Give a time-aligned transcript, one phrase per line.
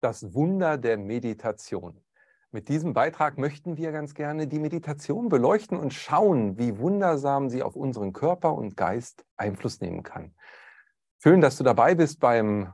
[0.00, 2.00] Das Wunder der Meditation.
[2.52, 7.62] Mit diesem Beitrag möchten wir ganz gerne die Meditation beleuchten und schauen, wie wundersam sie
[7.62, 10.34] auf unseren Körper und Geist Einfluss nehmen kann.
[11.18, 12.72] Schön, dass du dabei bist beim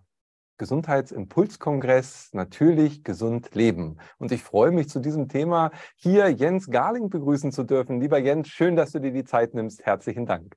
[0.59, 3.99] Gesundheitsimpulskongress Natürlich gesund leben.
[4.19, 8.01] Und ich freue mich zu diesem Thema hier Jens Garling begrüßen zu dürfen.
[8.01, 9.85] Lieber Jens, schön, dass du dir die Zeit nimmst.
[9.85, 10.57] Herzlichen Dank.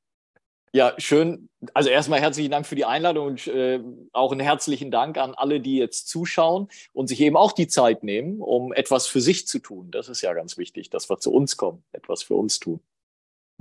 [0.72, 1.50] Ja, schön.
[1.74, 3.80] Also erstmal herzlichen Dank für die Einladung und äh,
[4.14, 8.04] auch einen herzlichen Dank an alle, die jetzt zuschauen und sich eben auch die Zeit
[8.04, 9.90] nehmen, um etwas für sich zu tun.
[9.92, 12.80] Das ist ja ganz wichtig, dass wir zu uns kommen, etwas für uns tun.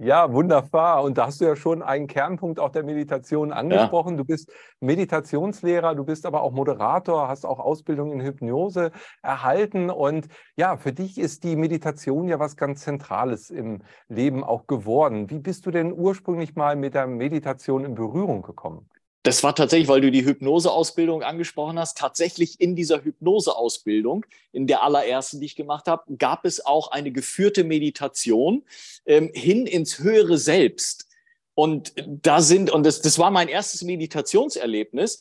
[0.01, 1.03] Ja, wunderbar.
[1.03, 4.13] Und da hast du ja schon einen Kernpunkt auch der Meditation angesprochen.
[4.13, 4.19] Ja.
[4.19, 8.93] Du bist Meditationslehrer, du bist aber auch Moderator, hast auch Ausbildung in Hypnose
[9.23, 9.91] erhalten.
[9.91, 15.31] Und ja, für dich ist die Meditation ja was ganz Zentrales im Leben auch geworden.
[15.31, 18.89] Wie bist du denn ursprünglich mal mit der Meditation in Berührung gekommen?
[19.25, 24.83] Das war tatsächlich, weil du die Hypnoseausbildung angesprochen hast, tatsächlich in dieser Hypnoseausbildung, in der
[24.83, 28.65] allerersten, die ich gemacht habe, gab es auch eine geführte Meditation
[29.07, 31.09] ähm, hin ins höhere Selbst.
[31.55, 35.19] Und da sind, und das, das war mein erstes Meditationserlebnis.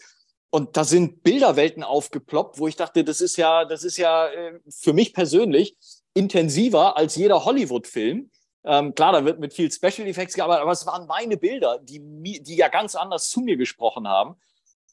[0.51, 4.59] Und da sind Bilderwelten aufgeploppt, wo ich dachte, das ist ja, das ist ja äh,
[4.69, 5.75] für mich persönlich
[6.13, 8.29] intensiver als jeder Hollywood-Film.
[8.63, 11.99] Ähm, klar, da wird mit viel Special Effects gearbeitet, aber es waren meine Bilder, die,
[12.41, 14.35] die ja ganz anders zu mir gesprochen haben.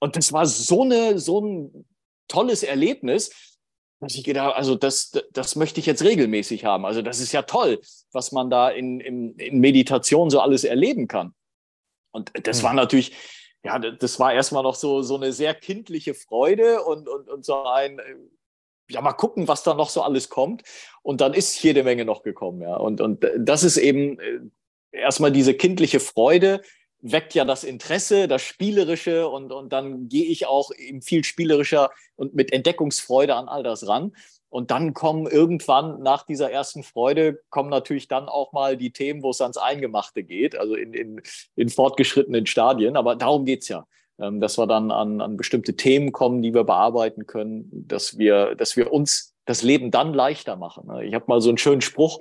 [0.01, 1.87] Und das war so, eine, so ein
[2.29, 3.59] tolles Erlebnis,
[4.01, 6.85] dass ich gedacht also das, das möchte ich jetzt regelmäßig haben.
[6.85, 7.81] Also das ist ja toll,
[8.13, 11.35] was man da in, in, in Meditation so alles erleben kann.
[12.13, 12.65] Und das hm.
[12.65, 13.13] war natürlich,
[13.65, 17.65] ja, das war erstmal noch so, so eine sehr kindliche Freude und, und, und so
[17.65, 18.01] ein,
[18.89, 20.63] ja, mal gucken, was da noch so alles kommt.
[21.03, 22.77] Und dann ist jede Menge noch gekommen, ja.
[22.77, 24.41] Und, und das ist eben äh,
[24.93, 26.63] erstmal diese kindliche Freude,
[27.01, 31.91] weckt ja das Interesse, das Spielerische und, und dann gehe ich auch eben viel spielerischer
[32.17, 34.13] und mit Entdeckungsfreude an all das ran.
[34.49, 39.23] Und dann kommen irgendwann nach dieser ersten Freude, kommen natürlich dann auch mal die Themen,
[39.23, 41.23] wo es ans Eingemachte geht, also in, in,
[41.57, 42.97] in fortgeschrittenen Stadien.
[42.97, 43.87] Aber darum geht's ja.
[44.19, 48.55] Ähm, dass wir dann an, an bestimmte Themen kommen, die wir bearbeiten können, dass wir,
[48.55, 50.89] dass wir uns das Leben dann leichter machen.
[51.03, 52.21] Ich habe mal so einen schönen Spruch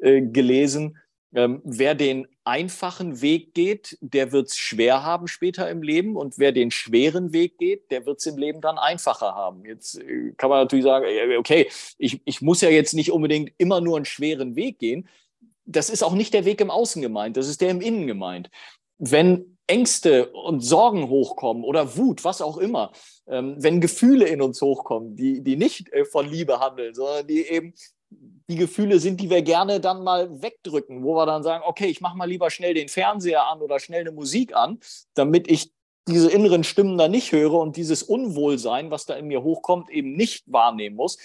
[0.00, 0.96] äh, gelesen.
[1.34, 6.16] Ähm, wer den einfachen Weg geht, der wird es schwer haben später im Leben.
[6.16, 9.66] Und wer den schweren Weg geht, der wird es im Leben dann einfacher haben.
[9.66, 11.06] Jetzt äh, kann man natürlich sagen,
[11.36, 11.68] okay,
[11.98, 15.08] ich, ich muss ja jetzt nicht unbedingt immer nur einen schweren Weg gehen.
[15.66, 18.50] Das ist auch nicht der Weg im Außen gemeint, das ist der im Innen gemeint.
[18.98, 22.92] Wenn Ängste und Sorgen hochkommen oder Wut, was auch immer,
[23.26, 27.46] ähm, wenn Gefühle in uns hochkommen, die, die nicht äh, von Liebe handeln, sondern die
[27.46, 27.74] eben
[28.48, 32.00] die Gefühle sind, die wir gerne dann mal wegdrücken, wo wir dann sagen, okay, ich
[32.00, 34.78] mache mal lieber schnell den Fernseher an oder schnell eine Musik an,
[35.14, 35.72] damit ich
[36.06, 40.14] diese inneren Stimmen da nicht höre und dieses Unwohlsein, was da in mir hochkommt, eben
[40.14, 41.16] nicht wahrnehmen muss.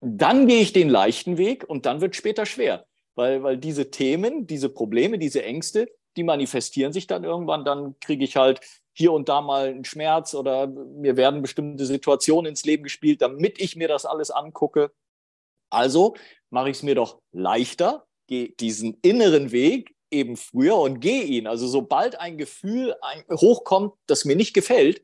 [0.00, 4.46] Dann gehe ich den leichten Weg und dann wird später schwer, weil, weil diese Themen,
[4.46, 7.64] diese Probleme, diese Ängste, die manifestieren sich dann irgendwann.
[7.64, 8.60] Dann kriege ich halt
[8.92, 13.60] hier und da mal einen Schmerz oder mir werden bestimmte Situationen ins Leben gespielt, damit
[13.60, 14.92] ich mir das alles angucke.
[15.70, 16.16] Also
[16.50, 21.46] mache ich es mir doch leichter, gehe diesen inneren Weg eben früher und gehe ihn.
[21.46, 22.96] Also sobald ein Gefühl
[23.30, 25.02] hochkommt, das mir nicht gefällt,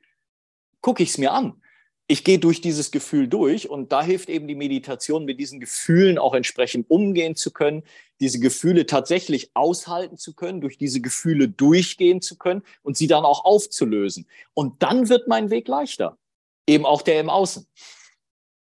[0.81, 1.62] gucke ich es mir an
[2.09, 6.19] ich gehe durch dieses Gefühl durch und da hilft eben die Meditation, mit diesen Gefühlen
[6.19, 7.85] auch entsprechend umgehen zu können,
[8.21, 13.25] diese Gefühle tatsächlich aushalten zu können, durch diese Gefühle durchgehen zu können und sie dann
[13.25, 14.27] auch aufzulösen.
[14.55, 16.19] Und dann wird mein Weg leichter,
[16.69, 17.67] eben auch der im Außen.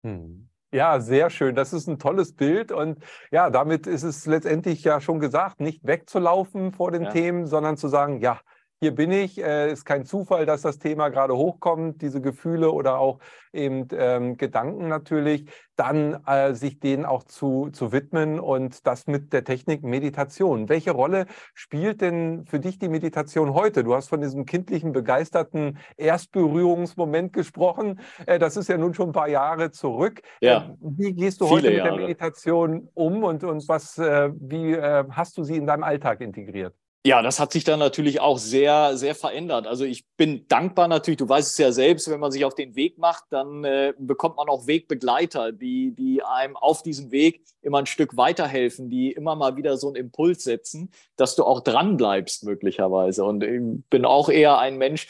[0.03, 0.49] Hm.
[0.71, 1.55] Ja, sehr schön.
[1.55, 2.71] Das ist ein tolles Bild.
[2.71, 2.99] Und
[3.31, 7.09] ja, damit ist es letztendlich ja schon gesagt, nicht wegzulaufen vor den ja.
[7.09, 8.39] Themen, sondern zu sagen, ja,
[8.81, 9.41] hier bin ich.
[9.43, 13.19] Äh, ist kein Zufall, dass das Thema gerade hochkommt, diese Gefühle oder auch
[13.51, 15.45] eben ähm, Gedanken natürlich,
[15.75, 20.69] dann äh, sich denen auch zu, zu widmen und das mit der Technik Meditation.
[20.69, 23.83] Welche Rolle spielt denn für dich die Meditation heute?
[23.83, 27.99] Du hast von diesem kindlichen, begeisterten Erstberührungsmoment gesprochen.
[28.25, 30.21] Äh, das ist ja nun schon ein paar Jahre zurück.
[30.39, 30.69] Ja.
[30.69, 31.89] Äh, wie gehst du heute mit Jahre.
[31.89, 36.21] der Meditation um und, und was, äh, wie äh, hast du sie in deinem Alltag
[36.21, 36.75] integriert?
[37.05, 39.67] Ja, das hat sich dann natürlich auch sehr, sehr verändert.
[39.67, 42.75] Also ich bin dankbar natürlich, du weißt es ja selbst, wenn man sich auf den
[42.75, 47.77] Weg macht, dann äh, bekommt man auch Wegbegleiter, die, die einem auf diesem Weg immer
[47.77, 51.95] ein Stück weiterhelfen, die immer mal wieder so einen Impuls setzen, dass du auch dran
[51.95, 53.23] bleibst möglicherweise.
[53.23, 55.07] Und ich bin auch eher ein Mensch,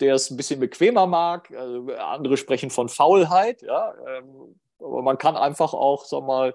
[0.00, 1.50] der es ein bisschen bequemer mag.
[1.50, 3.92] Also andere sprechen von Faulheit, ja.
[4.08, 6.54] Ähm, aber man kann einfach auch, sag mal,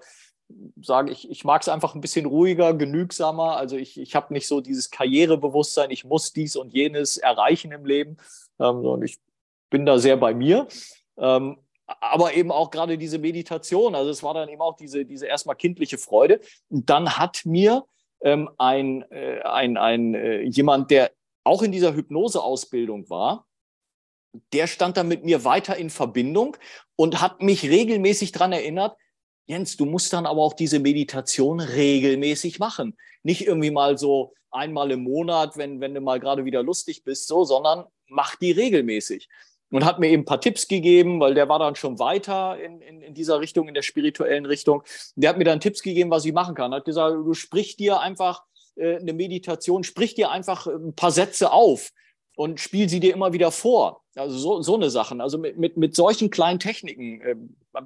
[0.81, 3.57] sagen, ich, ich mag es einfach ein bisschen ruhiger, genügsamer.
[3.57, 7.85] Also ich, ich habe nicht so dieses Karrierebewusstsein, ich muss dies und jenes erreichen im
[7.85, 8.17] Leben.
[8.59, 9.19] Ähm, und ich
[9.69, 10.67] bin da sehr bei mir.
[11.17, 13.95] Ähm, aber eben auch gerade diese Meditation.
[13.95, 16.39] Also es war dann eben auch diese, diese erstmal kindliche Freude.
[16.69, 17.85] Und dann hat mir
[18.21, 21.11] ähm, ein, äh, ein, ein äh, jemand, der
[21.43, 23.45] auch in dieser Hypnoseausbildung war,
[24.53, 26.57] der stand dann mit mir weiter in Verbindung
[26.95, 28.97] und hat mich regelmäßig daran erinnert,
[29.45, 32.97] Jens, du musst dann aber auch diese Meditation regelmäßig machen.
[33.23, 37.27] Nicht irgendwie mal so einmal im Monat, wenn, wenn du mal gerade wieder lustig bist,
[37.27, 39.27] so, sondern mach die regelmäßig.
[39.71, 42.79] Und hat mir eben ein paar Tipps gegeben, weil der war dann schon weiter in,
[42.81, 44.83] in, in dieser Richtung, in der spirituellen Richtung.
[45.15, 46.73] Der hat mir dann Tipps gegeben, was ich machen kann.
[46.73, 48.43] Hat gesagt, du sprich dir einfach
[48.75, 51.91] äh, eine Meditation, sprich dir einfach ein paar Sätze auf
[52.35, 54.01] und spiel sie dir immer wieder vor.
[54.15, 55.21] Also so, so eine Sachen.
[55.21, 57.35] Also mit, mit, mit solchen kleinen Techniken äh,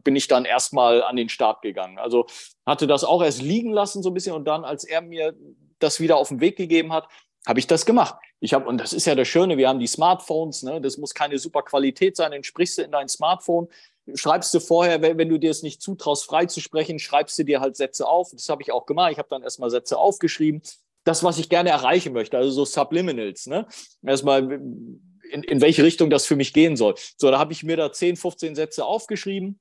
[0.03, 1.97] bin ich dann erstmal an den Start gegangen.
[1.97, 2.25] Also
[2.65, 5.33] hatte das auch erst liegen lassen so ein bisschen und dann, als er mir
[5.79, 7.07] das wieder auf den Weg gegeben hat,
[7.45, 8.15] habe ich das gemacht.
[8.39, 10.81] Ich habe, und das ist ja das Schöne, wir haben die Smartphones, ne?
[10.81, 13.69] das muss keine super Qualität sein, dann sprichst du in dein Smartphone,
[14.15, 17.43] schreibst du vorher, wenn, wenn du dir es nicht zutraust, frei zu sprechen, schreibst du
[17.43, 18.31] dir halt Sätze auf.
[18.31, 19.11] Das habe ich auch gemacht.
[19.11, 20.61] Ich habe dann erstmal Sätze aufgeschrieben.
[21.07, 23.65] Das, was ich gerne erreichen möchte, also so Subliminals, ne?
[24.05, 26.95] Erstmal, in, in welche Richtung das für mich gehen soll.
[27.17, 29.59] So, da habe ich mir da 10, 15 Sätze aufgeschrieben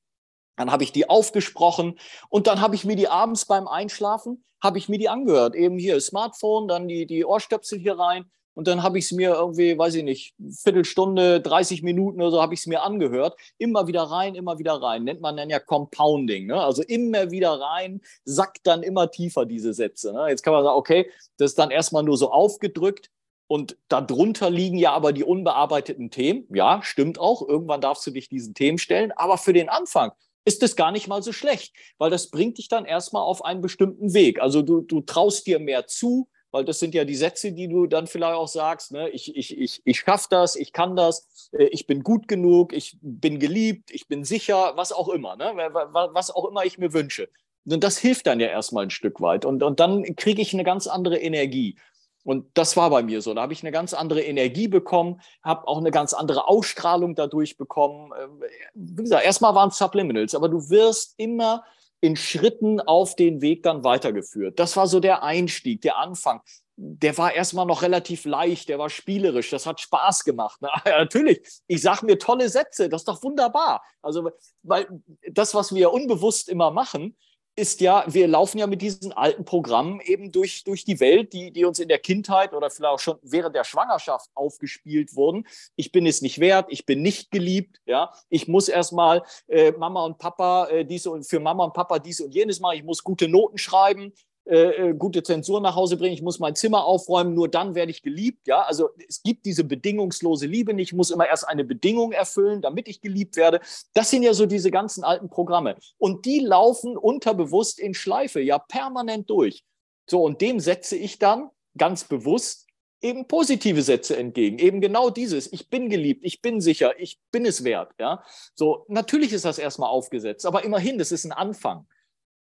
[0.57, 1.99] dann habe ich die aufgesprochen
[2.29, 5.55] und dann habe ich mir die abends beim Einschlafen, habe ich mir die angehört.
[5.55, 9.35] Eben hier Smartphone, dann die, die Ohrstöpsel hier rein und dann habe ich es mir
[9.35, 13.39] irgendwie, weiß ich nicht, Viertelstunde, 30 Minuten oder so habe ich es mir angehört.
[13.59, 15.05] Immer wieder rein, immer wieder rein.
[15.05, 16.47] Nennt man dann ja Compounding.
[16.47, 16.59] Ne?
[16.59, 20.15] Also immer wieder rein, sackt dann immer tiefer diese Sätze.
[20.15, 20.29] Ne?
[20.31, 23.11] Jetzt kann man sagen, okay, das ist dann erstmal nur so aufgedrückt.
[23.47, 26.47] Und darunter liegen ja aber die unbearbeiteten Themen.
[26.49, 27.47] Ja, stimmt auch.
[27.47, 29.13] Irgendwann darfst du dich diesen Themen stellen.
[29.13, 30.13] Aber für den Anfang,
[30.47, 33.61] ist es gar nicht mal so schlecht, weil das bringt dich dann erstmal auf einen
[33.61, 34.41] bestimmten Weg.
[34.41, 37.87] Also du, du traust dir mehr zu, weil das sind ja die Sätze, die du
[37.87, 39.11] dann vielleicht auch sagst, ne?
[39.11, 42.97] ich, ich, ich, ich schaffe das, ich kann das, äh, ich bin gut genug, ich
[43.03, 45.53] bin geliebt, ich bin sicher, was auch immer, ne?
[45.53, 47.29] was auch immer ich mir wünsche.
[47.67, 49.45] Und das hilft dann ja erstmal ein Stück weit.
[49.45, 51.77] Und, und dann kriege ich eine ganz andere Energie.
[52.25, 53.35] Und das war bei mir so.
[53.35, 57.59] Da habe ich eine ganz andere Energie bekommen, habe auch eine ganz andere Ausstrahlung dadurch
[57.59, 58.13] bekommen.
[58.19, 58.43] Ähm,
[58.73, 61.65] wie gesagt, erstmal waren es Subliminals, aber du wirst immer
[62.01, 64.59] in Schritten auf den Weg dann weitergeführt.
[64.59, 66.41] Das war so der Einstieg, der Anfang.
[66.77, 70.59] Der war erstmal noch relativ leicht, der war spielerisch, das hat Spaß gemacht.
[70.61, 73.83] Na, ja, natürlich, ich sage mir tolle Sätze, das ist doch wunderbar.
[74.03, 74.31] Also,
[74.63, 74.87] weil
[75.31, 77.17] das, was wir unbewusst immer machen,
[77.57, 81.51] ist ja, wir laufen ja mit diesen alten Programmen eben durch, durch die Welt, die,
[81.51, 85.47] die uns in der Kindheit oder vielleicht auch schon während der Schwangerschaft aufgespielt wurden.
[85.75, 88.13] Ich bin es nicht wert, ich bin nicht geliebt, ja.
[88.29, 92.21] Ich muss erstmal äh, Mama und Papa äh, dies und für Mama und Papa dies
[92.21, 92.77] und jenes machen.
[92.77, 94.13] Ich muss gute Noten schreiben.
[94.49, 97.91] Äh, äh, gute Zensur nach Hause bringen, ich muss mein Zimmer aufräumen, nur dann werde
[97.91, 98.47] ich geliebt.
[98.47, 100.91] Ja, also es gibt diese bedingungslose Liebe nicht.
[100.91, 103.61] Ich muss immer erst eine Bedingung erfüllen, damit ich geliebt werde.
[103.93, 105.75] Das sind ja so diese ganzen alten Programme.
[105.99, 109.65] Und die laufen unterbewusst in Schleife, ja, permanent durch.
[110.09, 112.67] So, und dem setze ich dann ganz bewusst
[113.03, 114.61] eben positive Sätze entgegen.
[114.61, 115.53] Eben genau dieses.
[115.53, 117.93] Ich bin geliebt, ich bin sicher, ich bin es wert.
[117.99, 118.23] Ja,
[118.55, 121.89] so natürlich ist das erstmal aufgesetzt, aber immerhin, das ist ein Anfang.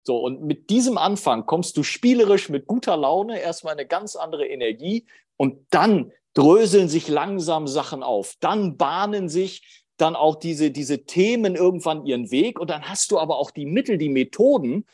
[0.06, 4.46] So, und mit diesem Anfang kommst du spielerisch mit guter Laune erstmal eine ganz andere
[4.46, 5.04] Energie
[5.36, 8.36] und dann dröseln sich langsam Sachen auf.
[8.38, 13.18] Dann bahnen sich dann auch diese, diese Themen irgendwann ihren Weg und dann hast du
[13.18, 14.86] aber auch die Mittel, die Methoden,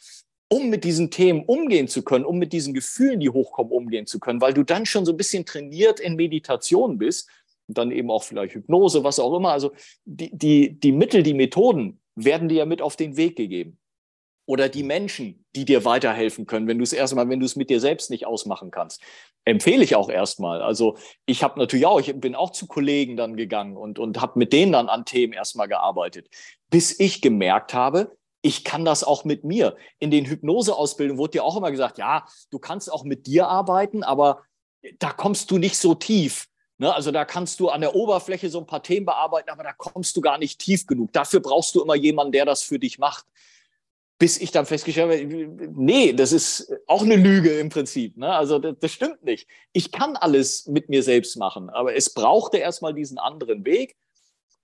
[0.48, 4.18] um mit diesen Themen umgehen zu können, um mit diesen Gefühlen, die hochkommen, umgehen zu
[4.18, 7.28] können, weil du dann schon so ein bisschen trainiert in Meditation bist
[7.68, 9.52] und dann eben auch vielleicht Hypnose, was auch immer.
[9.52, 9.72] Also
[10.06, 13.76] die, die, die Mittel, die Methoden werden dir ja mit auf den Weg gegeben
[14.46, 17.70] oder die Menschen, die dir weiterhelfen können, wenn du es erstmal, wenn du es mit
[17.70, 19.00] dir selbst nicht ausmachen kannst.
[19.44, 20.62] Empfehle ich auch erstmal.
[20.62, 20.96] Also
[21.26, 24.52] ich habe natürlich auch, ich bin auch zu Kollegen dann gegangen und, und habe mit
[24.52, 26.28] denen dann an Themen erstmal gearbeitet,
[26.70, 29.76] bis ich gemerkt habe, ich kann das auch mit mir.
[30.00, 34.02] In den Hypnoseausbildungen wurde dir auch immer gesagt, ja, du kannst auch mit dir arbeiten,
[34.02, 34.42] aber
[34.98, 36.48] da kommst du nicht so tief.
[36.78, 36.92] Ne?
[36.92, 40.16] Also da kannst du an der Oberfläche so ein paar Themen bearbeiten, aber da kommst
[40.16, 41.12] du gar nicht tief genug.
[41.12, 43.24] Dafür brauchst du immer jemanden, der das für dich macht
[44.22, 48.16] bis ich dann festgestellt habe, nee, das ist auch eine Lüge im Prinzip.
[48.16, 48.32] Ne?
[48.32, 49.48] Also das, das, stimmt nicht.
[49.72, 53.96] Ich kann alles mit mir selbst machen, aber es brauchte erstmal diesen anderen Weg.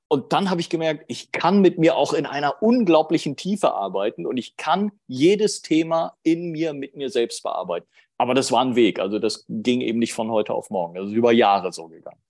[0.06, 4.26] Und dann habe ich gemerkt, ich kann mit mir auch in einer unglaublichen Tiefe arbeiten
[4.26, 7.88] und ich kann jedes Thema in mir mit mir selbst bearbeiten.
[8.16, 9.00] Aber das war ein Weg.
[9.00, 10.96] Also das ging eben nicht von heute auf morgen.
[10.96, 12.20] Also über Jahre so gegangen.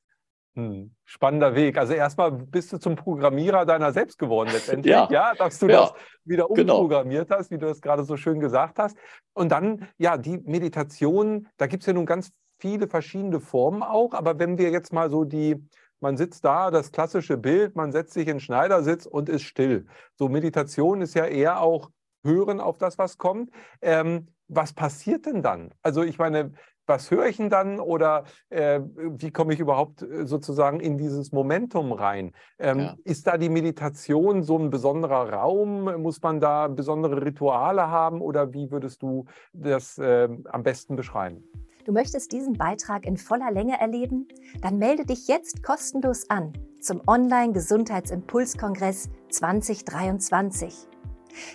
[0.58, 1.78] Hm, spannender Weg.
[1.78, 5.82] Also erstmal bist du zum Programmierer deiner selbst geworden letztendlich, ja, ja dass du ja.
[5.82, 5.92] das
[6.24, 6.78] wieder genau.
[6.78, 7.38] umprogrammiert genau.
[7.38, 8.96] hast, wie du es gerade so schön gesagt hast.
[9.34, 14.14] Und dann, ja, die Meditation, da gibt es ja nun ganz viele verschiedene Formen auch,
[14.14, 15.64] aber wenn wir jetzt mal so die
[16.00, 19.86] man sitzt da, das klassische Bild, man setzt sich in Schneidersitz und ist still.
[20.14, 21.90] So Meditation ist ja eher auch
[22.24, 23.50] Hören auf das, was kommt.
[23.82, 25.74] Ähm, was passiert denn dann?
[25.82, 26.52] Also ich meine,
[26.88, 31.32] was höre ich denn dann oder äh, wie komme ich überhaupt äh, sozusagen in dieses
[31.32, 32.32] Momentum rein?
[32.58, 32.96] Ähm, ja.
[33.04, 36.02] Ist da die Meditation so ein besonderer Raum?
[36.02, 41.44] Muss man da besondere Rituale haben oder wie würdest du das äh, am besten beschreiben?
[41.84, 44.28] Du möchtest diesen Beitrag in voller Länge erleben?
[44.60, 50.88] Dann melde dich jetzt kostenlos an zum Online-Gesundheitsimpulskongress 2023.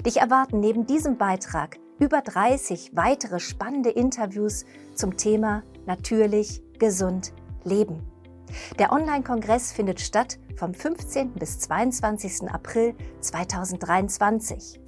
[0.05, 7.33] Dich erwarten neben diesem Beitrag über 30 weitere spannende Interviews zum Thema Natürlich, gesund,
[7.63, 8.01] leben.
[8.79, 11.33] Der Online-Kongress findet statt vom 15.
[11.33, 12.49] bis 22.
[12.49, 14.79] April 2023.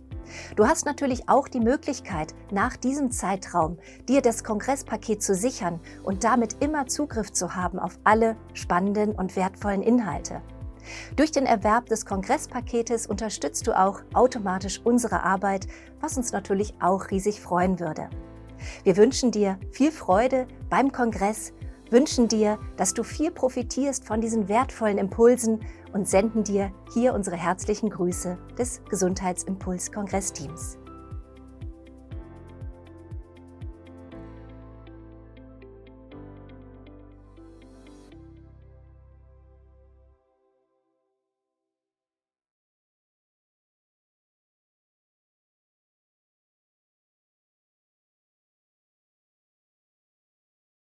[0.55, 6.23] Du hast natürlich auch die Möglichkeit, nach diesem Zeitraum dir das Kongresspaket zu sichern und
[6.23, 10.41] damit immer Zugriff zu haben auf alle spannenden und wertvollen Inhalte.
[11.15, 15.67] Durch den Erwerb des Kongresspaketes unterstützt du auch automatisch unsere Arbeit,
[15.99, 18.09] was uns natürlich auch riesig freuen würde.
[18.83, 21.53] Wir wünschen dir viel Freude beim Kongress,
[21.91, 25.59] wünschen dir, dass du viel profitierst von diesen wertvollen Impulsen
[25.93, 30.77] und senden dir hier unsere herzlichen Grüße des Gesundheitsimpuls-Kongressteams.